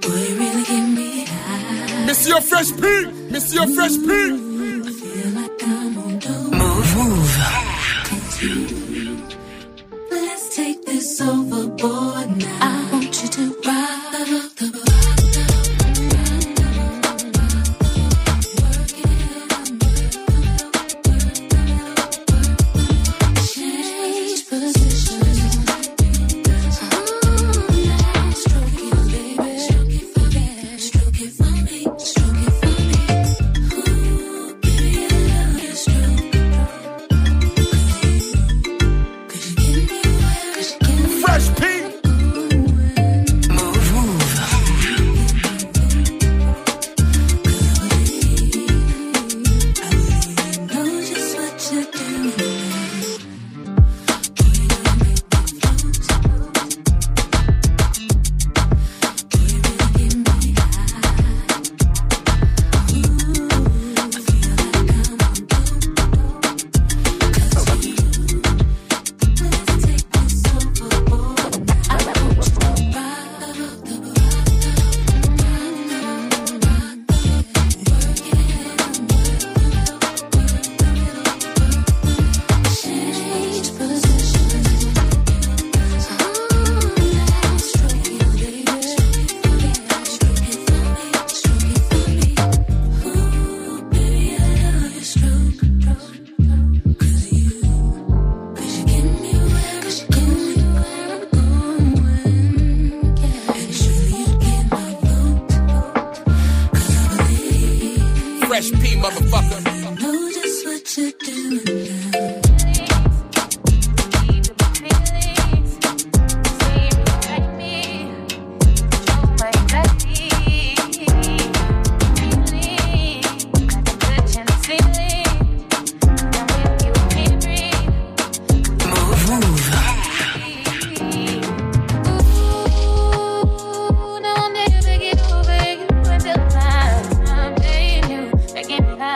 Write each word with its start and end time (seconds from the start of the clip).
Boy, 0.00 0.08
really 0.10 0.64
give 0.64 0.88
me 0.88 1.24
high. 1.26 2.06
Monsieur 2.06 2.40
Fresh 2.40 2.72
Pink! 2.80 3.30
Monsieur 3.30 3.66
Fresh 3.74 3.98
Pink! 4.06 4.49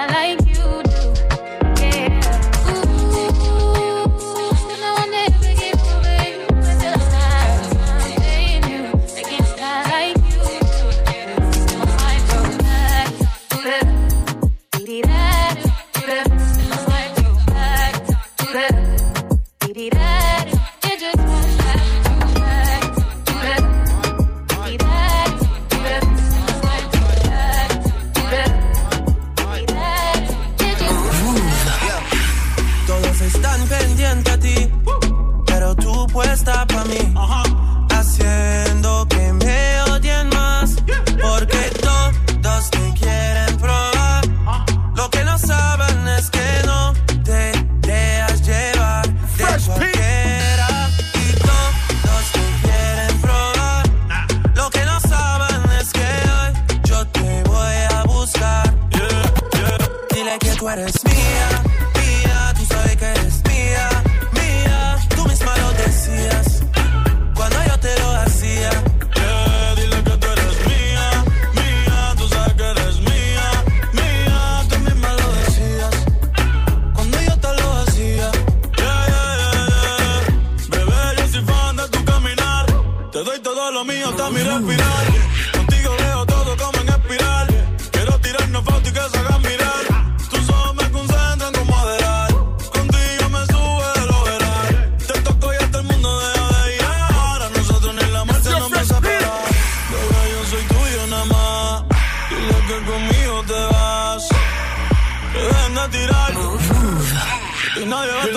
I 0.07 0.35
like 0.35 0.44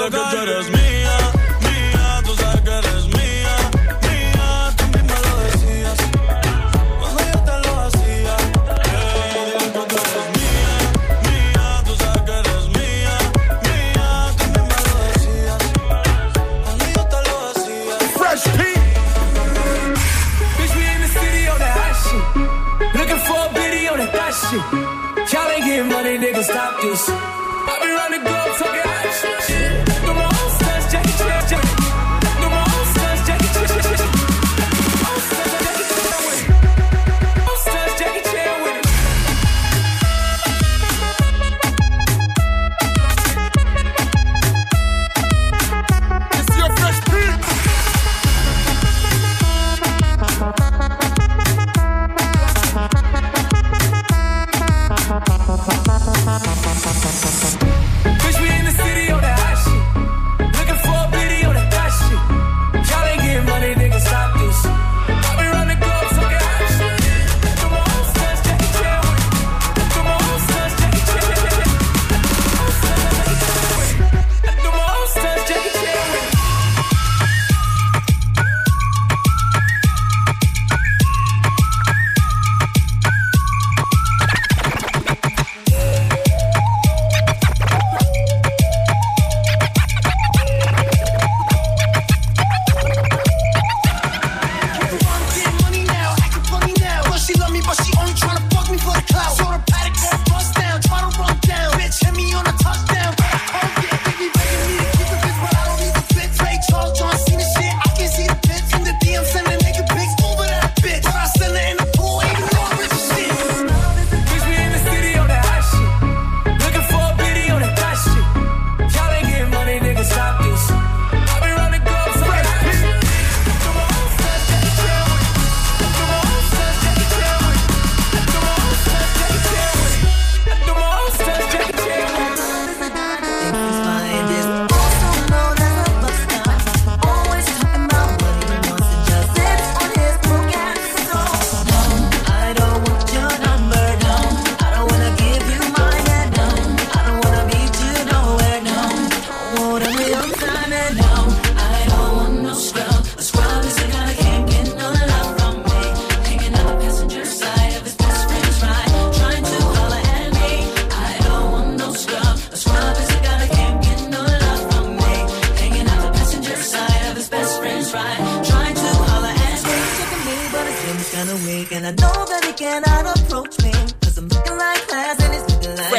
que 0.10 0.18
tú 0.18 0.38
eres 0.38 0.77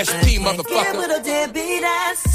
Fresh 0.05 0.25
P, 0.25 0.39
motherfucker. 0.39 2.28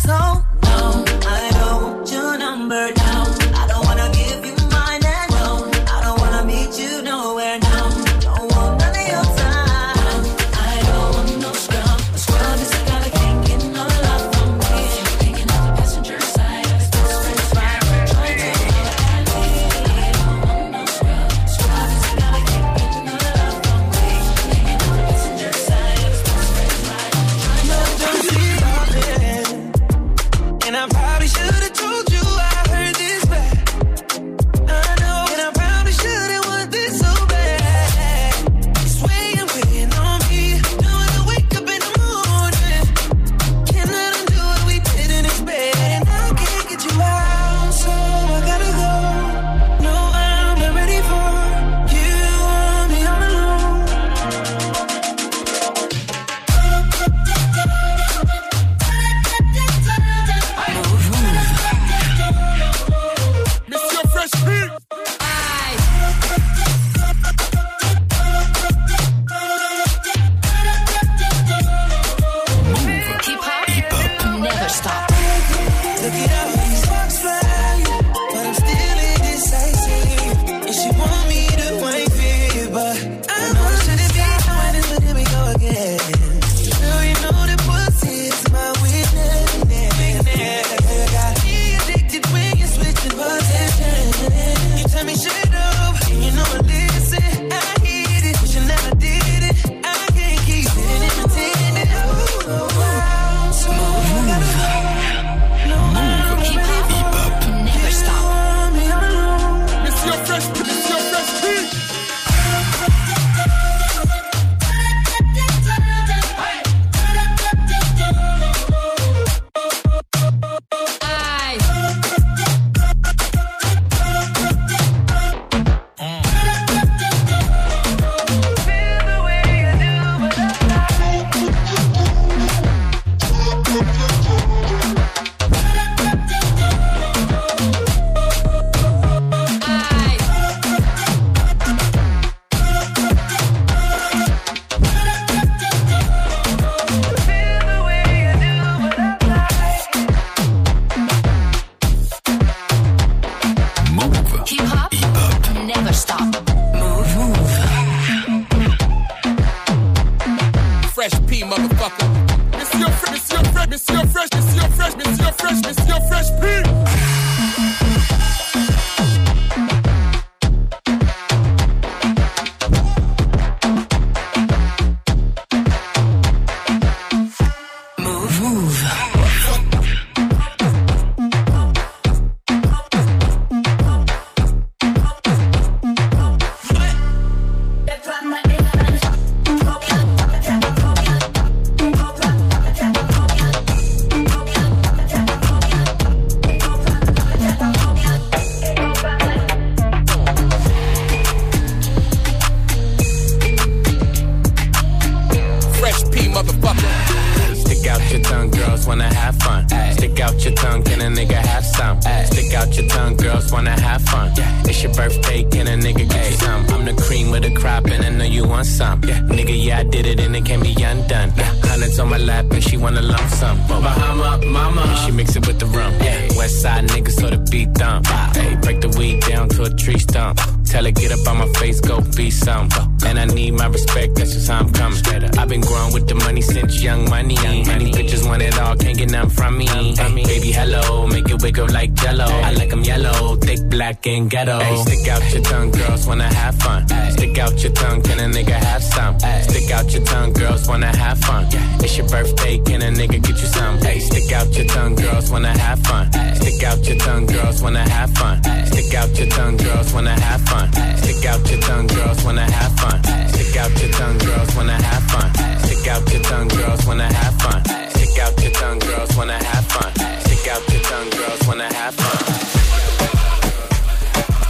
need 233.33 233.53
my 233.53 233.67
respect, 233.67 234.15
that's 234.15 234.33
just 234.33 234.49
how 234.49 234.59
I'm 234.59 234.71
coming. 234.71 234.93
I've 235.37 235.49
been 235.49 235.61
growing 235.61 235.93
with 235.93 236.07
the 236.07 236.15
money 236.15 236.41
since 236.41 236.81
young 236.81 237.09
money. 237.09 237.35
Young 237.35 237.65
money. 237.67 237.91
Many 237.91 237.91
bitches 237.91 238.25
want 238.27 238.41
it 238.41 238.57
all, 238.59 238.75
can't 238.75 238.97
get 238.97 239.11
none 239.11 239.29
from 239.29 239.57
me. 239.57 239.65
Hey, 239.67 239.93
baby, 239.93 240.51
hello, 240.51 241.07
make 241.07 241.29
it 241.29 241.41
wiggle 241.41 241.67
like 241.69 241.93
jello. 241.93 242.25
I 242.25 242.51
like 242.51 242.69
them 242.69 242.83
yellow, 242.83 243.35
thick, 243.37 243.59
black, 243.69 244.05
and 244.07 244.29
ghetto. 244.29 244.59
Hey, 244.59 244.77
stick 244.77 245.07
out 245.07 245.33
your 245.33 245.43
tongue, 245.43 245.71
girls 245.71 246.07
wanna 246.07 246.33
have 246.33 246.55
fun. 246.55 246.87
Stick 247.11 247.37
out 247.37 247.61
your 247.63 247.73
tongue, 247.73 248.01
can 248.01 248.19
a 248.19 248.33
nigga 248.37 248.57
have 248.69 248.83
some? 248.83 249.19
Stick 249.19 249.71
out 249.71 249.91
your 249.93 250.03
tongue, 250.05 250.33
girls 250.33 250.67
wanna 250.67 250.95
have 250.95 251.19
fun. 251.19 251.47
It's 251.83 251.97
your 251.97 252.07
birthday, 252.07 252.57
can 252.59 252.81
a 252.81 252.91
nigga 252.91 253.21
get 253.21 253.41
you 253.41 253.47
some? 253.47 253.77
Hey, 253.79 253.99
stick 253.99 254.31
out 254.31 254.55
your 254.55 254.65
tongue, 254.65 254.95
girls 254.95 255.31
wanna 255.31 255.57
have 255.57 255.79
fun. 255.79 256.11
Stick 256.35 256.63
out 256.63 256.85
your 256.85 256.97
tongue, 256.97 257.25
girls 257.25 257.61
wanna 257.61 257.87
have 257.89 258.11
fun. 258.11 258.43
Stick 258.65 258.93
out 258.93 259.17
your 259.17 259.27
tongue, 259.27 259.57
girls 259.57 259.93
wanna 259.93 260.19
have 260.19 260.41
fun. 260.41 260.71
Stick 260.97 261.25
out 261.25 261.49
your 261.49 261.59
tongue, 261.61 261.87
girls 261.87 262.23
wanna 262.23 262.49
have 262.51 262.73
fun. 262.79 263.22
Stick 263.29 263.55
out 263.57 263.71
your 263.81 263.91
tongue, 263.91 264.17
girls, 264.19 264.55
when 264.55 264.69
I 264.69 264.81
have 264.81 265.03
fun. 265.11 265.29
Stick 265.63 265.87
out 265.87 266.11
your 266.11 266.21
tongue, 266.23 266.47
girls, 266.47 266.85
when 266.85 267.01
I 267.01 267.11
have 267.11 267.35
fun. 267.41 267.63
Stick 267.91 268.19
out 268.19 268.41
your 268.41 268.51
tongue, 268.51 268.79
girls, 268.79 269.15
when 269.17 269.29
I 269.29 269.43
have 269.43 269.65
fun. 269.65 269.91
Stick 270.21 270.47
out 270.47 270.71
your 270.71 270.81
tongue, 270.81 271.09
girls, 271.09 271.47
when 271.47 271.61
I 271.61 271.73
have 271.73 271.95
fun. 271.95 272.33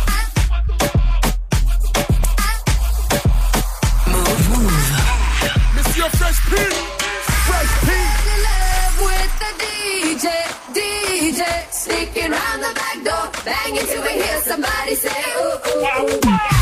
Ay. 0.08 0.34
Fresh 6.18 6.40
P, 6.46 6.56
Fresh 7.48 7.74
P. 7.86 7.92
In 8.32 8.40
love 8.48 8.96
with 9.08 9.32
the 9.40 9.52
DJ, 9.64 10.28
DJ. 10.74 11.42
Sneaking 11.72 12.32
round 12.32 12.64
the 12.64 12.74
back 12.74 13.04
door, 13.04 13.44
banging 13.46 13.86
till 13.86 14.02
we 14.02 14.14
hear 14.22 14.42
somebody 14.42 14.96
say 14.96 15.24
ooh 15.38 15.60
ooh. 15.70 16.28
ooh. 16.28 16.53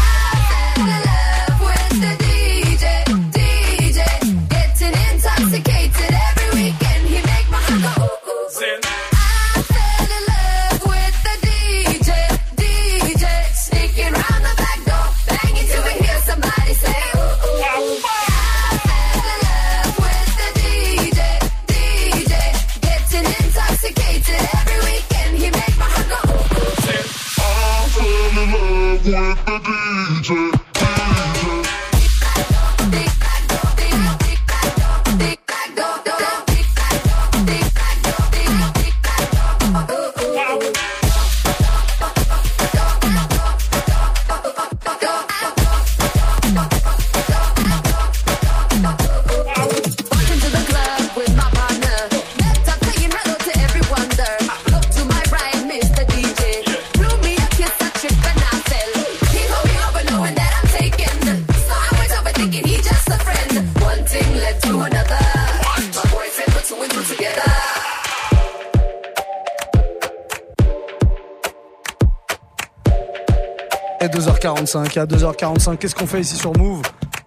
2h45, 74.71 74.99
à 74.99 75.05
2h45, 75.05 75.77
qu'est-ce 75.77 75.95
qu'on 75.95 76.07
fait 76.07 76.21
ici 76.21 76.35
sur 76.37 76.55
Move? 76.57 76.81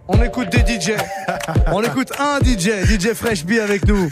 On 0.08 0.22
écoute 0.22 0.48
des 0.50 0.58
DJ. 0.58 0.92
On 1.72 1.82
écoute 1.82 2.12
un 2.18 2.38
DJ, 2.38 2.84
DJ 2.84 3.14
Fresh 3.14 3.44
B 3.44 3.52
avec 3.62 3.86
nous. 3.86 4.08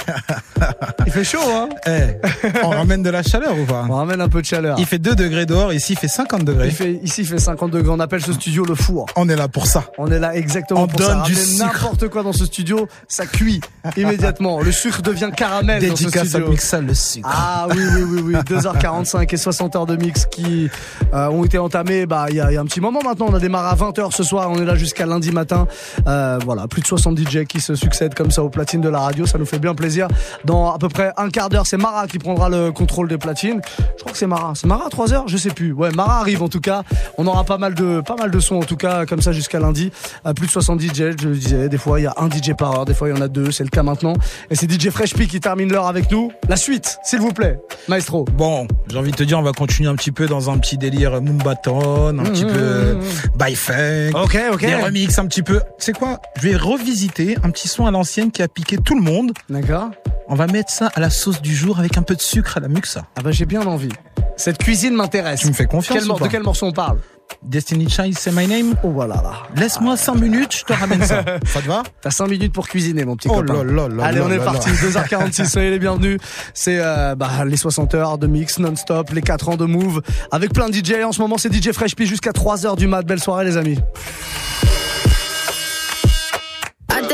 Il 1.06 1.12
fait 1.12 1.24
chaud, 1.24 1.38
hein 1.54 1.68
Eh, 1.86 2.18
on 2.64 2.70
ramène 2.70 3.02
de 3.02 3.10
la 3.10 3.22
chaleur 3.22 3.58
ou 3.58 3.64
pas 3.64 3.84
On 3.88 3.94
ramène 3.96 4.20
un 4.20 4.28
peu 4.28 4.40
de 4.40 4.46
chaleur. 4.46 4.76
Il 4.78 4.86
fait 4.86 4.98
2 4.98 5.14
degrés 5.14 5.46
dehors, 5.46 5.72
ici 5.72 5.92
il 5.94 5.98
fait 5.98 6.08
50 6.08 6.44
degrés. 6.44 6.68
Il 6.68 6.72
fait, 6.72 6.92
ici, 7.02 7.22
il 7.22 7.26
fait 7.26 7.38
50 7.38 7.70
degrés. 7.70 7.90
On 7.92 8.00
appelle 8.00 8.22
ce 8.22 8.32
studio 8.32 8.64
le 8.64 8.74
four. 8.74 9.06
On 9.16 9.28
est 9.28 9.36
là 9.36 9.48
pour 9.48 9.66
ça. 9.66 9.84
On 9.98 10.10
est 10.10 10.18
là 10.18 10.34
exactement 10.34 10.82
On 10.82 10.86
pour 10.86 10.98
donne 11.00 11.18
ça. 11.18 11.24
du 11.24 11.34
n'importe 11.58 12.08
quoi 12.08 12.22
dans 12.22 12.32
ce 12.32 12.44
studio, 12.46 12.88
ça 13.08 13.26
cuit 13.26 13.60
immédiatement. 13.96 14.60
Le 14.60 14.72
sucre 14.72 15.02
devient 15.02 15.30
caramel 15.36 15.86
dans 15.86 15.96
ce 15.96 16.02
Dédicace 16.04 16.22
à 16.22 16.28
studio. 16.28 16.48
Mixa 16.48 16.80
le 16.80 16.94
sucre. 16.94 17.28
Ah 17.30 17.66
oui, 17.70 17.82
oui, 17.94 18.02
oui, 18.08 18.22
oui. 18.26 18.34
2h45 18.46 19.32
et 19.32 19.36
60 19.36 19.76
heures 19.76 19.86
de 19.86 19.96
mix 19.96 20.26
qui 20.26 20.68
euh, 21.14 21.28
ont 21.28 21.44
été 21.44 21.58
entamées 21.58 22.06
bah, 22.06 22.26
il 22.30 22.36
y, 22.36 22.40
a, 22.40 22.50
il 22.50 22.54
y 22.54 22.56
a 22.56 22.60
un 22.60 22.64
petit 22.66 22.80
moment 22.80 23.00
maintenant. 23.02 23.26
On 23.30 23.34
a 23.34 23.40
démarré 23.40 23.68
à 23.68 23.74
20h 23.74 24.14
ce 24.14 24.22
soir. 24.22 24.50
On 24.50 24.60
est 24.60 24.64
là 24.64 24.74
jusqu'à 24.76 25.06
lundi 25.06 25.30
matin. 25.32 25.66
Euh, 26.06 26.38
voilà, 26.44 26.66
plus 26.68 26.82
de 26.82 26.86
60 26.86 27.18
DJ 27.18 27.44
qui 27.44 27.60
se 27.60 27.74
succèdent 27.74 28.14
comme 28.14 28.30
ça 28.30 28.42
aux 28.42 28.50
platines 28.50 28.80
de 28.80 28.88
la 28.88 29.00
radio. 29.00 29.26
Ça 29.26 29.38
nous 29.38 29.46
fait 29.46 29.58
bien 29.58 29.74
plaisir. 29.74 30.08
Dans 30.44 30.51
à 30.52 30.78
peu 30.78 30.88
près 30.88 31.12
un 31.16 31.28
quart 31.30 31.48
d'heure, 31.48 31.66
c'est 31.66 31.76
Mara 31.76 32.06
qui 32.06 32.18
prendra 32.18 32.48
le 32.48 32.70
contrôle 32.72 33.08
des 33.08 33.18
platines. 33.18 33.60
Je 33.96 34.00
crois 34.00 34.12
que 34.12 34.18
c'est 34.18 34.26
Mara. 34.26 34.52
C'est 34.54 34.66
Mara 34.66 34.86
à 34.86 34.90
3 34.90 35.12
heures 35.12 35.24
Je 35.28 35.36
sais 35.36 35.50
plus. 35.50 35.72
Ouais, 35.72 35.90
Mara 35.90 36.20
arrive 36.20 36.42
en 36.42 36.48
tout 36.48 36.60
cas. 36.60 36.82
On 37.18 37.26
aura 37.26 37.44
pas 37.44 37.58
mal 37.58 37.74
de, 37.74 38.00
pas 38.00 38.16
mal 38.16 38.30
de 38.30 38.40
sons 38.40 38.56
en 38.56 38.62
tout 38.64 38.76
cas 38.76 39.06
comme 39.06 39.22
ça 39.22 39.32
jusqu'à 39.32 39.58
lundi. 39.60 39.90
Euh, 40.26 40.32
plus 40.34 40.46
de 40.46 40.52
60 40.52 40.80
DJ, 40.80 40.94
je 41.20 41.28
le 41.28 41.34
disais. 41.36 41.68
Des 41.68 41.78
fois, 41.78 42.00
il 42.00 42.04
y 42.04 42.06
a 42.06 42.14
un 42.18 42.28
DJ 42.28 42.52
par 42.56 42.74
heure. 42.76 42.84
Des 42.84 42.94
fois, 42.94 43.08
il 43.08 43.16
y 43.16 43.18
en 43.18 43.22
a 43.22 43.28
deux. 43.28 43.50
C'est 43.50 43.64
le 43.64 43.70
cas 43.70 43.82
maintenant. 43.82 44.14
Et 44.50 44.54
c'est 44.54 44.70
DJ 44.70 44.90
Fresh 44.90 45.14
P 45.14 45.26
qui 45.26 45.40
termine 45.40 45.70
l'heure 45.72 45.86
avec 45.86 46.10
nous. 46.10 46.30
La 46.48 46.56
suite, 46.56 46.98
s'il 47.04 47.20
vous 47.20 47.32
plaît. 47.32 47.58
Maestro. 47.88 48.24
Bon, 48.36 48.66
j'ai 48.88 48.98
envie 48.98 49.10
de 49.10 49.16
te 49.16 49.22
dire, 49.22 49.38
on 49.38 49.42
va 49.42 49.52
continuer 49.52 49.88
un 49.88 49.96
petit 49.96 50.12
peu 50.12 50.26
dans 50.26 50.50
un 50.50 50.58
petit 50.58 50.78
délire 50.78 51.20
Moombaton, 51.20 52.18
un 52.18 52.24
petit 52.24 52.44
peu 52.44 52.50
euh, 52.54 52.94
by 53.38 53.54
funk, 53.54 54.10
Ok, 54.14 54.38
ok. 54.52 54.60
des 54.60 54.74
remixes 54.76 55.18
un 55.18 55.26
petit 55.26 55.42
peu. 55.42 55.60
Tu 55.78 55.86
sais 55.86 55.92
quoi? 55.92 56.20
Je 56.40 56.48
vais 56.48 56.56
revisiter 56.56 57.36
un 57.42 57.50
petit 57.50 57.68
son 57.68 57.86
à 57.86 57.90
l'ancienne 57.90 58.30
qui 58.30 58.42
a 58.42 58.48
piqué 58.48 58.76
tout 58.78 58.94
le 58.94 59.02
monde. 59.02 59.32
D'accord. 59.48 59.90
On 60.28 60.34
va 60.34 60.46
mettre 60.46 60.70
ça 60.70 60.90
à 60.94 61.00
la 61.00 61.10
sauce 61.10 61.42
du 61.42 61.54
jour 61.54 61.78
avec 61.78 61.98
un 61.98 62.02
peu 62.02 62.14
de 62.14 62.20
sucre 62.20 62.56
à 62.56 62.60
la 62.60 62.68
muxa. 62.68 63.02
Ah 63.16 63.22
bah 63.22 63.32
j'ai 63.32 63.44
bien 63.44 63.62
envie. 63.66 63.90
Cette 64.36 64.58
cuisine 64.58 64.94
m'intéresse. 64.94 65.40
Tu 65.40 65.48
me 65.48 65.52
fais 65.52 65.66
confiance 65.66 65.98
Quel 65.98 66.10
ou 66.10 66.14
pas 66.14 66.24
De 66.26 66.30
quel 66.30 66.42
morceau 66.42 66.66
on 66.66 66.72
parle? 66.72 66.98
Destiny 67.42 67.88
Child, 67.88 68.16
c'est 68.18 68.30
my 68.32 68.46
name? 68.46 68.74
Oh 68.82 68.90
voilà 68.90 69.16
là. 69.16 69.32
Laisse-moi 69.56 69.96
5 69.96 70.14
minutes, 70.16 70.54
je 70.58 70.64
te 70.64 70.72
ramène 70.72 71.02
ça. 71.02 71.22
ça 71.46 71.60
te 71.60 71.66
va? 71.66 71.82
T'as 72.00 72.10
5 72.10 72.28
minutes 72.28 72.52
pour 72.52 72.68
cuisiner 72.68 73.04
mon 73.04 73.16
petit 73.16 73.28
Oh 73.30 73.36
copain. 73.40 73.64
là 73.64 73.64
là 73.64 73.88
là 73.88 74.04
Allez 74.04 74.20
on 74.20 74.30
est 74.30 74.38
parti. 74.38 74.68
là. 74.70 74.74
2h46, 75.02 75.48
soyez 75.48 75.70
les 75.70 75.78
bienvenus. 75.78 76.18
C'est 76.54 76.78
euh, 76.78 77.14
bah, 77.14 77.30
les 77.46 77.56
60 77.56 77.94
heures 77.94 78.18
de 78.18 78.26
mix 78.26 78.58
non-stop, 78.58 79.10
les 79.10 79.22
4 79.22 79.48
ans 79.50 79.56
de 79.56 79.64
move. 79.64 80.02
Avec 80.30 80.52
plein 80.52 80.68
de 80.68 80.74
DJ. 80.74 81.02
En 81.04 81.12
ce 81.12 81.20
moment 81.20 81.36
c'est 81.38 81.52
DJ 81.52 81.72
Fresh 81.72 81.96
P 81.96 82.06
jusqu'à 82.06 82.30
3h 82.32 82.76
du 82.76 82.86
mat. 82.86 83.02
Belle 83.02 83.20
soirée 83.20 83.44
les 83.44 83.56
amis. 83.56 83.78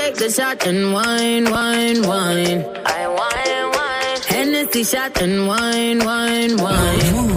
I 0.09 0.11
take 0.11 0.21
the 0.21 0.31
shot 0.31 0.67
and 0.67 0.95
wine, 0.95 1.51
wine, 1.51 2.01
wine. 2.09 2.65
I 2.87 3.07
wine, 3.09 3.71
wine. 3.77 4.21
Hennessy 4.27 4.83
shot 4.83 5.21
and 5.21 5.47
wine, 5.47 5.99
wine, 5.99 6.57
wine. 6.57 7.37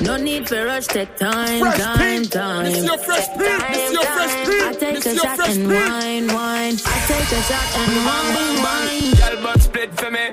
No 0.00 0.16
need 0.16 0.48
for 0.48 0.64
rush, 0.64 0.86
take 0.86 1.14
time, 1.16 1.60
Fresh 1.60 1.80
time, 1.80 1.98
Pink. 1.98 2.30
time. 2.30 2.62
Monsieur 2.62 2.96
Fresh 2.96 3.28
Pink. 3.36 3.60
Monsieur 3.60 4.00
Fresh 4.00 4.46
Pink. 4.46 4.62
I 4.62 4.72
take 4.80 5.04
a 5.04 5.16
shot 5.16 5.38
and 5.50 5.68
Pink. 5.68 5.90
wine, 5.92 6.26
wine. 6.28 6.76
I 6.86 6.98
take 7.06 7.32
a 7.36 7.42
shot 7.42 7.76
and 7.76 7.92
wine, 8.08 8.56
wine. 8.64 9.14
Girl, 9.36 9.42
but 9.42 9.60
split 9.60 9.94
for 10.00 10.10
me, 10.10 10.30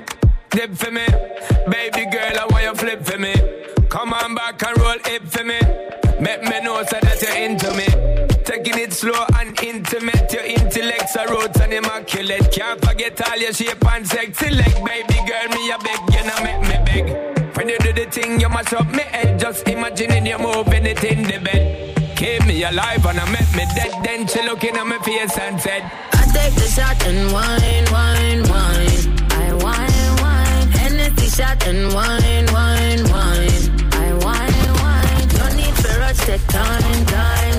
dip 0.48 0.74
for 0.76 0.90
me. 0.90 1.06
Baby 1.68 2.10
girl, 2.10 2.40
I 2.40 2.46
want 2.50 2.64
you 2.64 2.74
flip 2.74 3.04
for 3.04 3.18
me. 3.18 3.34
Come 3.90 4.14
on 4.14 4.34
back 4.34 4.66
and 4.66 4.78
roll 4.78 4.96
hip 5.04 5.24
for 5.26 5.44
me. 5.44 5.60
Make 6.20 6.42
me 6.44 6.60
know 6.62 6.82
so 6.84 6.98
that 7.02 7.20
you're 7.20 7.36
into 7.36 7.70
me. 7.74 7.84
Taking 8.44 8.78
it 8.78 8.92
slow 8.94 9.24
and 9.38 9.60
intimate. 9.62 10.25
A 11.26 11.30
roots 11.30 11.60
and 11.60 11.72
immaculate. 11.72 12.52
Can't 12.52 12.84
forget 12.84 13.20
all 13.28 13.38
your 13.38 13.52
shape 13.52 13.84
and 13.92 14.06
sexy 14.06 14.50
leg. 14.50 14.74
Baby 14.84 15.18
girl, 15.26 15.48
me 15.54 15.70
a 15.70 15.78
beg, 15.78 16.00
you 16.14 16.22
know 16.26 16.38
make 16.42 16.62
me 16.62 16.76
beg. 16.84 17.56
When 17.56 17.68
you 17.68 17.78
do 17.78 17.92
the 17.92 18.06
thing, 18.10 18.40
you 18.40 18.48
mash 18.48 18.72
up 18.72 18.86
me 18.92 19.02
head. 19.02 19.38
Just 19.38 19.66
imagining 19.68 20.26
you 20.26 20.38
moving 20.38 20.86
it 20.86 21.02
in 21.04 21.22
the 21.22 21.38
bed. 21.38 22.16
Keep 22.16 22.46
me 22.46 22.62
alive 22.64 23.04
and 23.06 23.18
I 23.18 23.30
make 23.30 23.52
me 23.54 23.64
dead. 23.74 23.92
Then 24.04 24.26
she 24.26 24.42
looking 24.42 24.76
at 24.76 24.86
my 24.86 24.98
face 24.98 25.36
and 25.38 25.60
said, 25.60 25.82
I 26.12 26.24
take 26.32 26.54
the 26.54 26.68
shot 26.68 27.06
and 27.06 27.32
wine, 27.32 27.86
wine, 27.90 28.42
wine. 28.52 29.06
I 29.32 29.52
wine, 29.64 30.12
wine. 30.22 30.68
Hennessy 30.78 31.28
shot 31.28 31.66
and 31.66 31.92
wine, 31.92 32.46
wine, 32.52 33.02
wine. 33.10 33.64
I 33.92 34.12
wine, 34.24 34.68
wine. 34.82 35.28
No 35.38 35.46
need 35.56 35.74
for 35.74 36.24
take 36.24 36.46
time, 36.48 36.82
time, 36.82 37.06
time. 37.06 37.55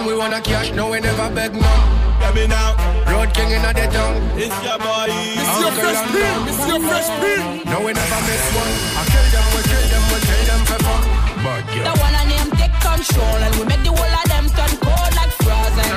Done. 0.00 0.06
Spend 0.06 0.06
we 0.06 0.16
wanna 0.18 0.40
cash, 0.40 0.72
no 0.72 0.90
we 0.90 1.00
never 1.00 1.30
beg 1.34 1.52
none. 1.52 2.10
Yeah, 2.20 2.32
me 2.34 2.46
now, 2.46 2.76
road 3.10 3.32
king 3.34 3.50
in 3.52 3.62
the 3.62 3.72
town. 3.72 4.16
It's 4.36 4.54
your 4.64 4.78
boy, 4.78 5.06
it's 5.08 5.60
your 5.60 5.72
Fresh 5.72 6.02
Pink. 6.12 6.68
your 6.68 6.80
Fresh 6.80 7.10
Pink. 7.20 7.64
No 7.66 7.80
we 7.84 7.92
never 7.92 8.20
miss 8.28 8.44
one. 8.56 8.74
I 8.96 9.02
kill 9.10 9.28
them, 9.34 9.46
we 9.54 9.60
kill 9.68 9.86
them, 9.92 10.04
we 10.10 10.18
kill 10.20 10.42
them 10.48 10.62
for 10.68 10.78
fun. 10.84 11.02
But 11.44 11.62
The 11.66 11.76
yeah, 11.76 12.04
one 12.04 12.14
and 12.20 12.30
them 12.30 12.48
take 12.56 12.76
control 12.80 13.40
and 13.44 13.54
we 13.56 13.64
make 13.64 13.82
the 13.84 13.92
whole 13.92 14.16
of 14.20 14.26
them 14.28 14.46
turn 14.56 14.72
cold 14.84 15.12
like 15.16 15.32
frozen. 15.40 15.88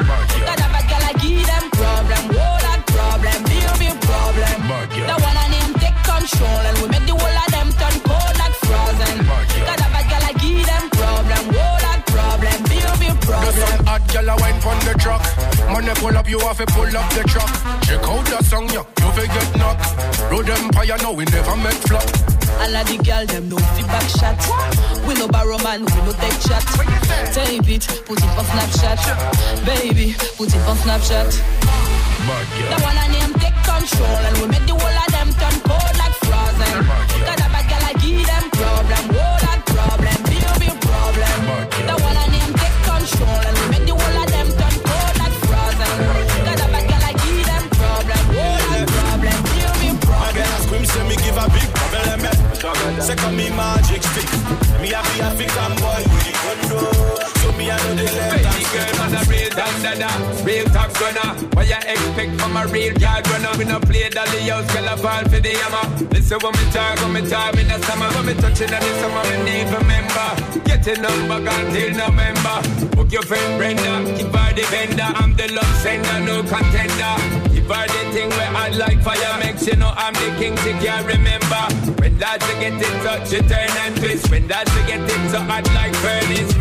Got 0.48 0.60
a 0.60 0.68
bad 0.72 0.86
girl, 0.90 1.04
I 1.04 1.14
give 1.20 1.46
them 1.48 1.66
problem, 1.72 2.24
whole 2.36 2.60
lot 2.64 2.82
problem, 2.88 3.38
big 3.48 3.68
big 3.80 3.96
problem. 4.04 4.56
Bad 4.68 4.88
girl. 4.96 5.08
The 5.12 5.16
one 5.20 5.38
and 5.44 5.54
them 5.54 5.70
take 5.80 6.00
control 6.04 6.64
Money 15.94 16.06
pull 16.08 16.18
up, 16.18 16.30
you 16.30 16.40
have 16.40 16.58
to 16.58 16.66
pull 16.68 16.86
up 16.86 17.10
the 17.14 17.24
truck. 17.24 17.50
Check 17.84 18.04
out 18.04 18.26
the 18.26 18.44
song, 18.44 18.70
yeah, 18.70 18.86
you 19.00 19.12
fi 19.14 19.26
get 19.28 19.58
knocked. 19.58 20.32
Road 20.32 20.50
Empire, 20.50 20.98
no, 21.02 21.14
we 21.14 21.26
never 21.26 21.56
make 21.58 21.82
flop. 21.86 22.04
All 22.62 22.76
of 22.76 22.86
the 22.88 22.98
girl 23.04 23.26
them 23.26 23.50
no 23.50 23.58
feedback 23.76 24.08
shot. 24.10 24.38
We 25.06 25.14
no 25.16 25.28
borrow 25.28 25.58
man, 25.60 25.86
we 25.86 26.00
no 26.06 26.14
take 26.14 26.40
chat. 26.42 26.64
Tape 27.34 27.70
it, 27.70 27.86
put 28.06 28.18
it 28.18 28.34
on 28.38 28.46
Snapchat. 28.46 29.66
Baby, 29.66 30.16
put 30.38 30.50
it 30.50 30.64
on 30.66 30.78
Snapchat. 30.78 31.30
The 32.24 32.78
one 32.82 32.98
and 32.98 33.14
them 33.14 33.34
take 33.38 33.58
control 33.62 34.22
and 34.24 34.38
we 34.40 34.48
make 34.48 34.66
the 34.66 34.74
whole 34.74 34.98
of 34.98 35.10
them 35.12 35.30
turn 35.38 35.58
cold 35.68 35.94
like 36.00 36.16
frozen. 36.26 36.74
Got 37.28 37.38
a 37.38 37.48
bad 37.52 37.66
girl, 37.70 37.86
I 37.86 37.94
give 38.02 38.26
them 38.26 38.46
problem, 38.50 39.06
whole 39.14 39.40
lot 39.46 39.62
problem, 39.68 40.18
big 40.26 40.48
big 40.58 40.76
problem. 40.82 41.40
The 41.86 41.96
one 42.02 42.18
and 42.18 42.34
them 42.34 42.50
take 42.56 42.78
control 42.82 43.53
check 53.14 53.26
on 53.26 53.36
me 53.36 53.50
magic 53.50 54.04
stick. 54.04 54.30
Me 54.82 54.94
a 54.94 55.02
be 55.02 55.20
a 55.20 55.30
African 55.30 55.74
boy 55.82 56.02
with 56.10 56.26
the 56.26 56.34
condo. 56.42 56.80
So 57.42 57.52
me 57.58 57.70
a 57.70 57.78
know 57.78 57.96
the 57.96 58.04
left. 58.04 58.44
Baby 58.44 58.66
girl, 58.74 58.94
man 58.98 59.16
a 59.16 59.22
real 59.30 59.50
down 59.50 59.76
dada, 59.82 60.44
real 60.44 60.66
top 60.66 60.92
gunner. 61.00 61.30
What 61.54 61.68
you 61.68 61.76
expect 61.76 62.42
from 62.42 62.58
a 62.58 62.66
real 62.68 62.94
girl 62.96 63.22
runner? 63.30 63.58
We 63.58 63.66
no 63.66 63.80
play 63.80 64.10
dolly 64.10 64.50
house, 64.50 64.68
girl 64.74 64.88
a 64.88 64.96
ball 64.98 65.24
for 65.30 65.40
the 65.40 65.54
hammer. 65.62 65.86
Listen 66.12 66.40
when 66.42 66.54
me 66.54 66.66
talk, 66.72 67.00
when 67.02 67.14
me 67.14 67.22
talk 67.30 67.58
in 67.58 67.68
the 67.68 67.78
summer, 67.86 68.10
when 68.16 68.26
me 68.26 68.34
touching 68.34 68.74
on 68.74 68.82
the 68.82 68.92
summer, 69.02 69.24
me 69.30 69.38
need 69.46 69.68
remember. 69.70 70.30
Get 70.66 70.88
a 70.88 70.96
number 71.02 71.40
until 71.50 71.92
November. 71.94 72.58
Book 72.96 73.12
your 73.12 73.24
friend 73.24 73.58
Brenda, 73.58 73.94
keep 74.18 74.34
her 74.34 74.54
the 74.54 74.64
vendor. 74.74 75.10
I'm 75.22 75.36
the 75.36 75.52
love 75.54 75.76
sender, 75.82 76.20
no 76.26 76.42
contender. 76.44 77.53
For 77.68 77.88
the 77.88 78.12
thing 78.12 78.30
where 78.30 78.52
I 78.54 78.68
like 78.70 79.02
fire 79.02 79.40
makes 79.40 79.66
you 79.66 79.78
know 79.78 79.94
I'm 79.96 80.14
the 80.14 80.36
king, 80.38 80.58
she 80.58 80.74
can't 80.84 81.08
remember. 81.08 82.02
When 82.02 82.18
that's 82.18 82.46
to 82.46 82.54
get 82.60 82.74
in 82.74 83.04
touch, 83.06 83.30
She 83.30 83.40
turn 83.40 83.70
and 83.84 83.96
twist. 83.96 84.30
When 84.30 84.48
that's 84.48 84.70
to 84.70 84.82
get 84.86 85.00
in 85.00 85.32
touch, 85.32 85.50
I'd 85.50 85.68
like 85.72 85.96
furnace. 86.04 86.54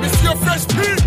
Monsieur 0.00 0.36
Fresh 0.36 0.68
Prince. 0.68 0.99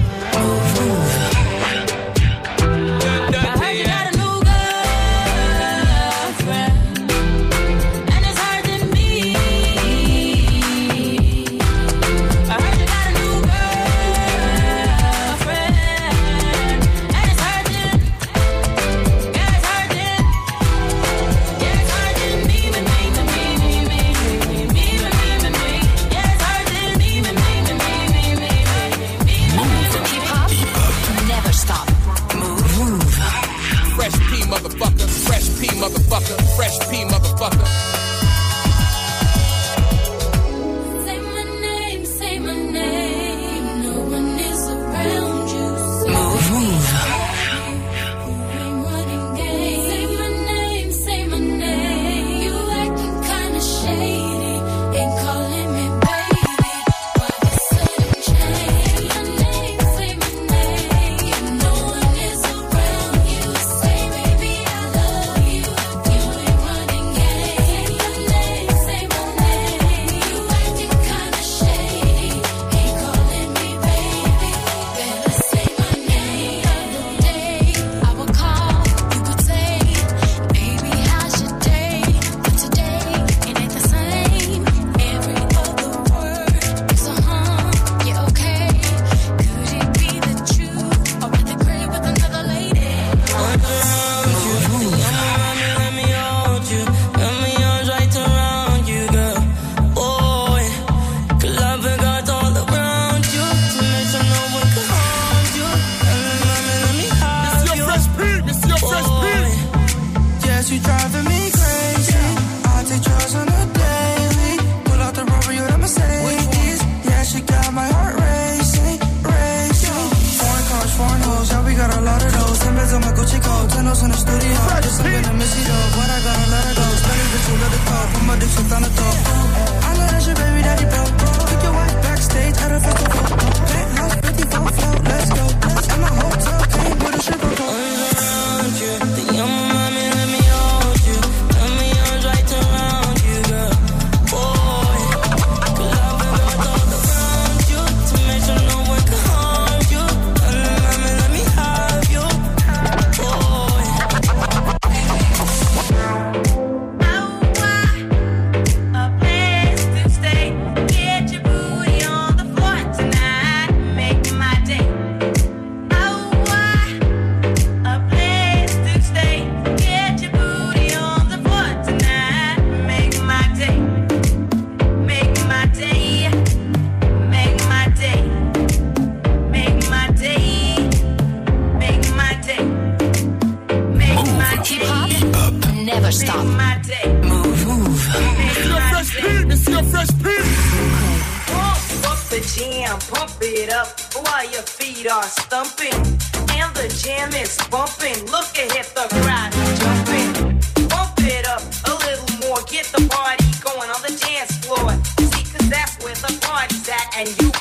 and 207.16 207.30
you 207.42 207.53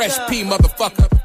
fresh 0.00 0.18
P, 0.30 0.42
motherfucker. 0.44 1.19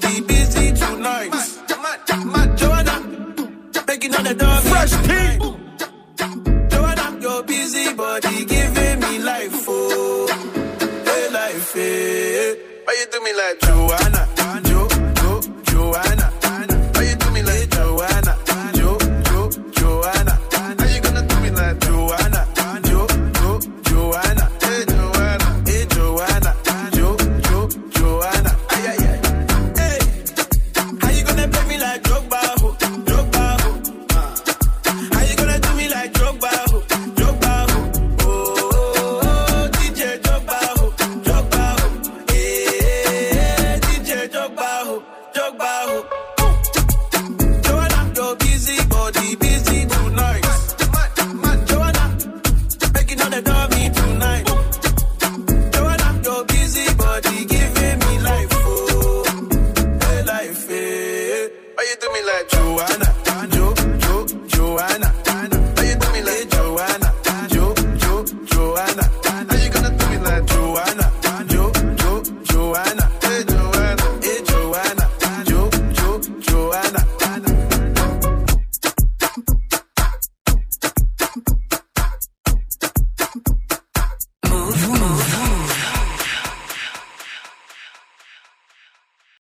body 0.00 0.20
busy 0.22 0.72
tonight. 0.72 1.30
Joanna, 2.56 3.00
making 3.86 4.14
on 4.14 4.24
the 4.24 4.34
dog. 4.34 4.62
Fresh 4.64 5.15